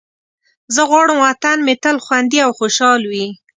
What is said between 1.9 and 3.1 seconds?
خوندي او خوشحال